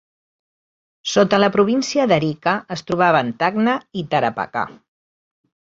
Sota 1.11 1.39
la 1.41 1.49
província 1.57 2.07
d'Arica 2.13 2.55
es 2.77 2.85
trobaven 2.89 3.31
Tacna 3.45 3.79
i 4.01 4.07
Tarapacá. 4.17 4.67